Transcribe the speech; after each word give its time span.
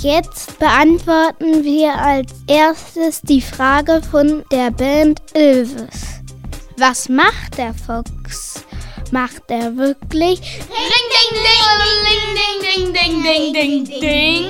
Jetzt 0.00 0.60
beantworten 0.60 1.64
wir 1.64 1.92
als 1.92 2.32
erstes 2.46 3.20
die 3.20 3.40
Frage 3.40 4.00
von 4.08 4.44
der 4.52 4.70
Band 4.70 5.20
Ilves. 5.34 6.20
Was 6.76 7.08
macht 7.08 7.58
der 7.58 7.74
Fuchs? 7.74 8.64
Macht 9.10 9.42
er 9.48 9.76
wirklich 9.76 10.40
Ring, 10.70 11.08
ding, 11.14 11.34
ding, 11.42 12.22
ding, 12.62 12.92
ding, 12.92 13.22
ding, 13.22 13.52
ding, 13.52 13.84
ding, 13.84 14.00
ding. 14.00 14.46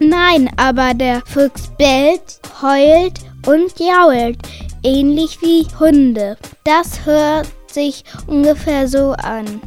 Nein, 0.00 0.50
aber 0.56 0.92
der 0.92 1.22
Fuchs 1.24 1.70
bellt, 1.78 2.40
heult 2.60 3.20
und 3.46 3.78
jault, 3.78 4.38
ähnlich 4.82 5.40
wie 5.40 5.68
Hunde. 5.78 6.36
Das 6.64 7.04
hört 7.04 7.46
sich 7.70 8.02
ungefähr 8.26 8.88
so 8.88 9.12
an. 9.12 9.60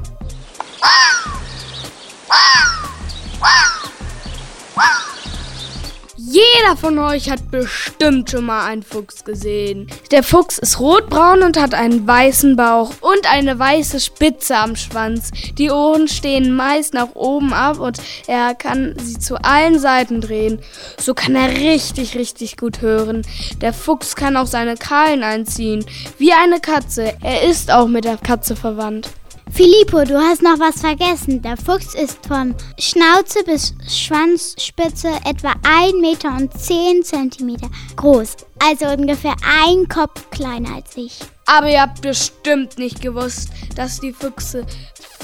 Jeder 6.30 6.76
von 6.76 7.00
euch 7.00 7.30
hat 7.30 7.52
bestimmt 7.52 8.30
schon 8.30 8.46
mal 8.46 8.66
einen 8.66 8.84
Fuchs 8.84 9.24
gesehen. 9.24 9.88
Der 10.12 10.24
Fuchs 10.24 10.58
ist 10.58 10.78
rotbraun 10.78 11.42
und 11.42 11.58
hat 11.58 11.74
einen 11.74 12.06
weißen 12.06 12.58
Bauch 12.58 12.92
und 13.00 13.32
eine 13.32 13.58
weiße 13.58 14.02
Spitze 14.02 14.58
am 14.58 14.76
Schwanz. 14.76 15.32
Die 15.58 15.72
Ohren 15.72 16.10
stehen 16.10 16.54
meist 16.54 16.94
nach 16.94 17.16
oben 17.16 17.54
ab 17.54 17.80
und 17.80 18.02
er 18.28 18.56
kann 18.56 18.96
sie 19.02 19.18
zu 19.18 19.38
allen 19.42 19.80
Seiten 19.80 20.20
drehen. 20.20 20.60
So 21.00 21.14
kann 21.14 21.34
er 21.34 21.50
richtig, 21.50 22.16
richtig 22.18 22.58
gut 22.58 22.82
hören. 22.82 23.22
Der 23.62 23.72
Fuchs 23.72 24.18
kann 24.18 24.36
auch 24.36 24.48
seine 24.48 24.76
Krallen 24.76 25.24
einziehen, 25.24 25.86
wie 26.18 26.34
eine 26.34 26.60
Katze. 26.60 27.14
Er 27.22 27.44
ist 27.44 27.72
auch 27.72 27.88
mit 27.88 28.04
der 28.04 28.18
Katze 28.18 28.58
verwandt. 28.58 29.10
Filippo, 29.58 30.04
du 30.04 30.16
hast 30.20 30.44
noch 30.44 30.60
was 30.60 30.82
vergessen. 30.82 31.42
Der 31.42 31.58
Fuchs 31.58 31.96
ist 31.96 32.24
von 32.28 32.54
Schnauze 32.78 33.44
bis 33.44 33.74
Schwanzspitze 33.90 35.10
etwa 35.26 35.52
1 35.64 35.94
Meter 36.00 36.30
und 36.38 36.56
10 36.56 37.02
Zentimeter 37.02 37.68
groß. 37.96 38.38
Also 38.64 38.86
ungefähr 38.86 39.34
ein 39.66 39.88
Kopf 39.88 40.30
kleiner 40.30 40.76
als 40.76 40.96
ich. 40.96 41.18
Aber 41.48 41.72
ihr 41.72 41.82
habt 41.82 42.04
bestimmt 42.04 42.78
nicht 42.78 43.02
gewusst, 43.02 43.50
dass 43.76 44.00
die 44.00 44.14
Füchse 44.14 44.64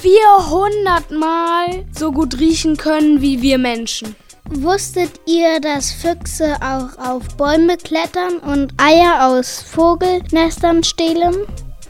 400 0.02 1.11
Mal 1.11 1.85
so 1.95 2.11
gut 2.11 2.39
riechen 2.39 2.75
können 2.75 3.22
wie 3.22 3.39
wir 3.39 3.59
Menschen. 3.59 4.16
Wusstet 4.50 5.11
ihr, 5.27 5.59
dass 5.61 5.91
Füchse 5.91 6.55
auch 6.55 6.97
auf 6.97 7.38
Bäume 7.38 7.77
klettern 7.77 8.39
und 8.39 8.73
Eier 8.81 9.27
aus 9.27 9.61
Vogelnestern 9.61 10.83
stehlen? 10.83 11.35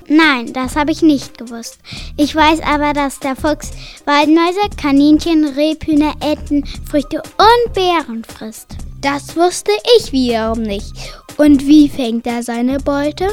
Nein, 0.08 0.52
das 0.52 0.76
habe 0.76 0.92
ich 0.92 1.02
nicht 1.02 1.38
gewusst. 1.38 1.80
Ich 2.18 2.36
weiß 2.36 2.60
aber, 2.62 2.94
dass 2.94 3.20
der 3.20 3.36
Fuchs 3.36 3.72
Waldmäuse, 4.06 4.60
Kaninchen, 4.76 5.46
Rebhühner, 5.46 6.14
Enten, 6.20 6.66
Früchte 6.90 7.22
und 7.22 7.74
Beeren 7.74 8.24
frisst. 8.24 8.76
Das 9.02 9.36
wusste 9.36 9.72
ich 9.98 10.12
wiederum 10.12 10.62
nicht. 10.62 10.94
Und 11.38 11.66
wie 11.68 11.90
fängt 11.90 12.28
er 12.28 12.44
seine 12.44 12.80
Beute? 12.80 13.28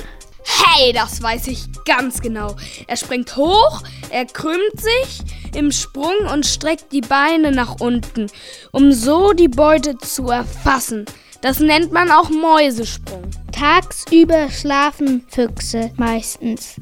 Hey, 0.44 0.92
das 0.92 1.22
weiß 1.22 1.48
ich 1.48 1.64
ganz 1.84 2.20
genau. 2.20 2.56
Er 2.86 2.96
springt 2.96 3.36
hoch, 3.36 3.82
er 4.10 4.24
krümmt 4.24 4.80
sich 4.80 5.20
im 5.54 5.70
Sprung 5.70 6.14
und 6.32 6.46
streckt 6.46 6.92
die 6.92 7.02
Beine 7.02 7.52
nach 7.52 7.80
unten, 7.80 8.26
um 8.72 8.92
so 8.92 9.32
die 9.32 9.48
Beute 9.48 9.98
zu 9.98 10.28
erfassen. 10.28 11.04
Das 11.42 11.58
nennt 11.58 11.92
man 11.92 12.10
auch 12.10 12.30
Mäusesprung. 12.30 13.30
Tagsüber 13.60 14.48
schlafen 14.48 15.22
Füchse 15.28 15.90
meistens. 15.98 16.76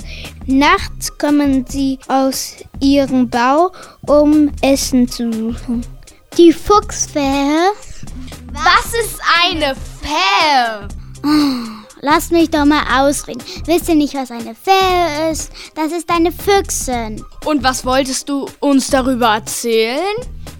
Nachts 0.46 1.18
kommen 1.18 1.66
sie 1.68 1.98
aus 2.06 2.54
ihrem 2.78 3.28
Bau, 3.28 3.72
um 4.06 4.52
Essen 4.62 5.08
zu 5.08 5.32
suchen. 5.32 5.84
Die 6.36 6.52
Fuchsfähe. 6.52 7.72
Was 8.52 8.94
ist 8.94 9.20
eine 9.44 9.74
Fähe? 9.74 10.86
Lass 12.00 12.30
mich 12.30 12.48
doch 12.50 12.64
mal 12.64 12.84
ausreden. 13.00 13.42
Wisst 13.66 13.88
ihr 13.88 13.96
nicht, 13.96 14.14
was 14.14 14.30
eine 14.30 14.54
Fähe 14.54 15.32
ist? 15.32 15.50
Das 15.74 15.90
ist 15.90 16.08
eine 16.08 16.30
Füchsin. 16.30 17.24
Und 17.44 17.64
was 17.64 17.84
wolltest 17.84 18.28
du 18.28 18.46
uns 18.60 18.88
darüber 18.88 19.34
erzählen? 19.34 20.14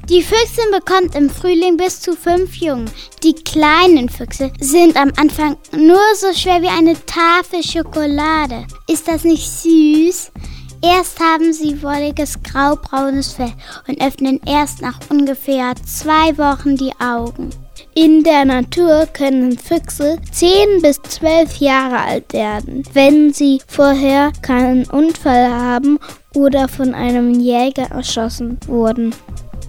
Die 0.09 0.23
Füchsin 0.23 0.71
bekommt 0.73 1.15
im 1.15 1.29
Frühling 1.29 1.77
bis 1.77 2.01
zu 2.01 2.17
fünf 2.17 2.55
Jungen. 2.57 2.91
Die 3.23 3.35
kleinen 3.35 4.09
Füchse 4.09 4.51
sind 4.59 4.97
am 4.97 5.13
Anfang 5.19 5.59
nur 5.77 6.01
so 6.17 6.33
schwer 6.33 6.63
wie 6.63 6.69
eine 6.69 6.95
Tafel 7.05 7.63
Schokolade. 7.63 8.67
Ist 8.87 9.07
das 9.07 9.25
nicht 9.25 9.47
süß? 9.47 10.33
Erst 10.81 11.21
haben 11.21 11.53
sie 11.53 11.83
wolliges 11.83 12.43
graubraunes 12.43 13.35
Fell 13.35 13.53
und 13.87 14.01
öffnen 14.01 14.41
erst 14.47 14.81
nach 14.81 14.99
ungefähr 15.11 15.75
zwei 15.85 16.39
Wochen 16.39 16.77
die 16.77 16.93
Augen. 16.99 17.51
In 17.95 18.23
der 18.25 18.47
Natur 18.47 19.07
können 19.13 19.59
Füchse 19.59 20.19
10 20.33 20.81
bis 20.81 21.03
12 21.03 21.59
Jahre 21.59 21.99
alt 21.99 22.33
werden, 22.33 22.83
wenn 22.95 23.35
sie 23.35 23.61
vorher 23.67 24.33
keinen 24.41 24.87
Unfall 24.89 25.51
haben 25.51 25.99
oder 26.35 26.67
von 26.67 26.95
einem 26.95 27.39
Jäger 27.41 27.91
erschossen 27.91 28.59
wurden. 28.67 29.15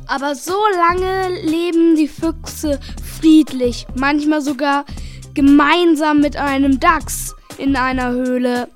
Aber 0.09 0.33
so 0.33 0.57
lange 0.75 1.29
leben 1.43 1.95
die 1.95 2.07
Füchse 2.07 2.79
friedlich, 3.19 3.85
manchmal 3.93 4.41
sogar 4.41 4.85
gemeinsam 5.35 6.19
mit 6.19 6.35
einem 6.35 6.79
Dachs 6.79 7.35
in 7.59 7.75
einer 7.75 8.09
Höhle. 8.09 8.69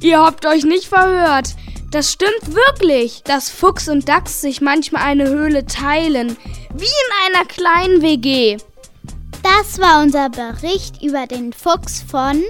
Ihr 0.00 0.20
habt 0.20 0.46
euch 0.46 0.64
nicht 0.64 0.86
verhört. 0.86 1.54
Das 1.90 2.10
stimmt 2.10 2.54
wirklich, 2.54 3.22
dass 3.24 3.50
Fuchs 3.50 3.90
und 3.90 4.08
Dachs 4.08 4.40
sich 4.40 4.62
manchmal 4.62 5.02
eine 5.02 5.28
Höhle 5.28 5.66
teilen, 5.66 6.38
wie 6.72 6.84
in 6.84 7.36
einer 7.36 7.44
kleinen 7.44 8.00
WG. 8.00 8.56
Das 9.42 9.78
war 9.80 10.00
unser 10.00 10.30
Bericht 10.30 11.02
über 11.02 11.26
den 11.26 11.52
Fuchs 11.52 12.02
von 12.10 12.42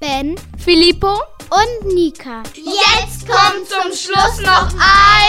Ben, 0.00 0.36
Filippo 0.56 1.12
und 1.50 1.92
Nika. 1.92 2.44
Jetzt 2.54 3.28
kommt 3.28 3.68
zum 3.68 3.92
Schluss 3.92 4.40
noch 4.40 4.72
ein 4.72 5.23